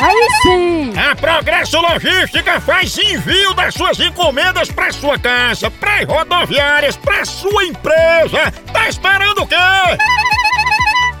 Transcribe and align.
Aí 0.00 0.28
sim! 0.42 0.92
A 0.98 1.14
Progresso 1.14 1.80
Logística 1.80 2.60
faz 2.60 2.98
envio 2.98 3.54
das 3.54 3.74
suas 3.74 3.98
encomendas 4.00 4.70
para 4.70 4.92
sua 4.92 5.18
casa, 5.18 5.70
para 5.70 6.04
rodoviárias, 6.04 6.96
para 6.96 7.24
sua 7.24 7.64
empresa. 7.64 8.52
Tá 8.72 8.88
esperando 8.88 9.42
o 9.42 9.46
quê? 9.46 9.56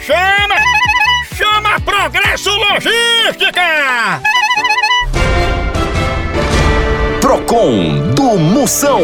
Chama! 0.00 0.56
Chama 1.34 1.80
Progresso 1.80 2.50
Logística! 2.50 4.20
Procon 7.20 8.10
do 8.14 8.36
Moção. 8.38 9.00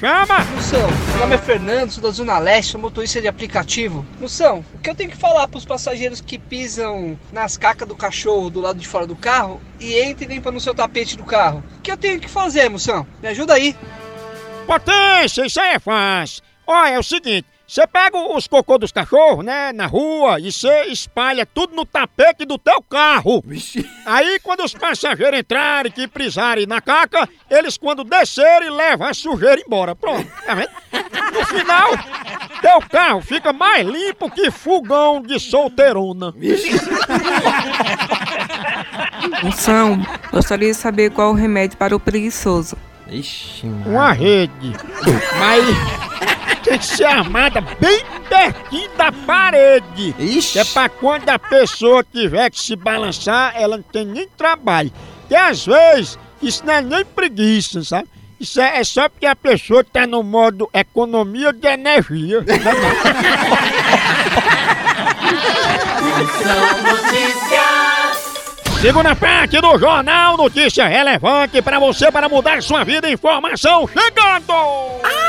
Chama! 0.00 0.44
Moção, 0.54 0.88
meu 1.08 1.18
nome 1.18 1.34
é 1.34 1.38
Fernando, 1.38 1.90
sou 1.90 2.02
da 2.02 2.10
Zona 2.10 2.38
Leste, 2.38 2.72
sou 2.72 2.80
motorista 2.80 3.20
de 3.20 3.28
aplicativo. 3.28 4.04
Moção, 4.20 4.64
o 4.74 4.78
que 4.78 4.90
eu 4.90 4.94
tenho 4.94 5.10
que 5.10 5.16
falar 5.16 5.46
para 5.48 5.58
os 5.58 5.64
passageiros 5.64 6.20
que 6.20 6.38
pisam 6.38 7.18
nas 7.32 7.56
cacas 7.56 7.86
do 7.86 7.94
cachorro 7.94 8.50
do 8.50 8.60
lado 8.60 8.78
de 8.78 8.88
fora 8.88 9.06
do 9.06 9.14
carro 9.14 9.60
e 9.78 10.00
entram 10.02 10.28
e 10.28 10.34
limpam 10.34 10.52
no 10.52 10.60
seu 10.60 10.74
tapete 10.74 11.16
do 11.16 11.24
carro? 11.24 11.62
O 11.78 11.80
que 11.82 11.92
eu 11.92 11.96
tenho 11.96 12.20
que 12.20 12.28
fazer, 12.28 12.68
Moção? 12.68 13.06
Me 13.22 13.28
ajuda 13.28 13.54
aí. 13.54 13.76
Potência, 14.66 15.46
isso 15.46 15.60
aí 15.60 15.74
é 15.74 15.78
fácil. 15.78 16.42
Olha, 16.66 16.94
é 16.94 16.98
o 16.98 17.02
seguinte, 17.02 17.46
você 17.72 17.86
pega 17.86 18.18
os 18.18 18.46
cocô 18.46 18.76
dos 18.76 18.92
cachorros, 18.92 19.42
né, 19.42 19.72
na 19.72 19.86
rua, 19.86 20.38
e 20.38 20.52
você 20.52 20.88
espalha 20.88 21.46
tudo 21.46 21.74
no 21.74 21.86
tapete 21.86 22.44
do 22.44 22.58
teu 22.58 22.82
carro. 22.82 23.42
Aí 24.04 24.38
quando 24.42 24.62
os 24.62 24.74
passageiros 24.74 25.40
entrarem, 25.40 25.90
que 25.90 26.06
prisarem 26.06 26.66
na 26.66 26.82
caca, 26.82 27.26
eles 27.50 27.78
quando 27.78 28.04
descerem, 28.04 28.68
levam 28.68 29.06
a 29.06 29.14
sujeira 29.14 29.58
embora. 29.58 29.96
Pronto, 29.96 30.30
tá 30.44 30.54
vendo? 30.54 30.68
No 31.32 31.46
final, 31.46 31.92
teu 32.60 32.78
carro 32.90 33.22
fica 33.22 33.54
mais 33.54 33.88
limpo 33.88 34.30
que 34.30 34.50
fogão 34.50 35.22
de 35.22 35.40
solteirona. 35.40 36.34
Moção, 39.42 39.98
gostaria 40.30 40.72
de 40.72 40.76
saber 40.76 41.10
qual 41.10 41.30
o 41.30 41.34
remédio 41.34 41.78
para 41.78 41.96
o 41.96 42.00
preguiçoso. 42.00 42.76
Ixi, 43.08 43.66
Uma 43.86 44.12
rede. 44.12 44.74
Mas 45.38 46.11
tem 46.72 46.78
que 46.78 46.86
ser 46.86 47.04
armada 47.04 47.60
bem 47.60 48.02
pertinho 48.30 48.88
da 48.96 49.12
parede. 49.12 50.14
Ixi. 50.18 50.52
Que 50.54 50.58
é 50.60 50.64
pra 50.64 50.88
quando 50.88 51.28
a 51.28 51.38
pessoa 51.38 52.02
tiver 52.02 52.50
que 52.50 52.58
se 52.58 52.74
balançar, 52.74 53.52
ela 53.56 53.76
não 53.76 53.84
tem 53.84 54.06
nem 54.06 54.26
trabalho. 54.28 54.90
Que 55.28 55.34
às 55.34 55.66
vezes 55.66 56.18
isso 56.40 56.64
não 56.64 56.72
é 56.72 56.80
nem 56.80 57.04
preguiça, 57.04 57.84
sabe? 57.84 58.08
Isso 58.40 58.58
é, 58.58 58.78
é 58.78 58.84
só 58.84 59.06
porque 59.08 59.26
a 59.26 59.36
pessoa 59.36 59.84
tá 59.84 60.06
no 60.06 60.22
modo 60.22 60.70
economia 60.72 61.52
de 61.52 61.68
energia. 61.68 62.42
Segunda 68.80 69.14
parte 69.14 69.60
do 69.60 69.78
Jornal 69.78 70.36
Notícia 70.36 70.88
Relevante 70.88 71.60
para 71.62 71.78
você, 71.78 72.10
para 72.10 72.28
mudar 72.28 72.62
sua 72.62 72.82
vida. 72.82 73.08
Informação 73.10 73.86
chegando! 73.86 74.52
Ah, 75.04 75.21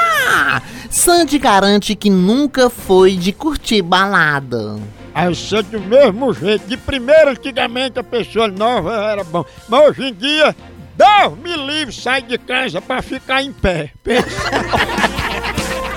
Sandy 0.90 1.38
garante 1.40 1.96
que 1.96 2.10
nunca 2.10 2.70
foi 2.70 3.16
de 3.16 3.32
curtir 3.32 3.82
balada. 3.82 4.78
Aí 5.14 5.28
eu 5.28 5.36
sou 5.36 5.62
do 5.62 5.80
mesmo 5.80 6.34
jeito. 6.34 6.68
De 6.68 6.76
primeiro, 6.78 7.32
antigamente, 7.32 8.00
a 8.00 8.04
pessoa 8.04 8.48
nova 8.48 8.94
era 8.94 9.24
bom. 9.24 9.46
Mas 9.68 9.90
hoje 9.90 10.10
em 10.10 10.14
dia, 10.14 10.56
Deus 10.96 11.38
me 11.40 11.56
livre, 11.56 11.94
sai 11.94 12.22
de 12.22 12.38
casa 12.38 12.82
pra 12.82 13.02
ficar 13.02 13.42
em 13.44 13.52
pé. 13.52 13.92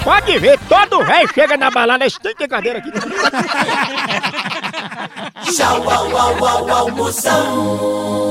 Pode 0.02 0.38
ver, 0.38 0.58
todo 0.68 1.04
velho 1.04 1.28
chega 1.34 1.56
na 1.56 1.70
balada, 1.70 2.06
esse 2.06 2.20
tem 2.20 2.34
de 2.36 2.46
cadeira 2.46 2.78
aqui. 2.78 2.92
Tchau, 5.42 5.90
au, 5.90 6.16
au, 6.16 6.44
au, 6.44 6.70
au, 6.70 6.90
Moção. 6.92 8.26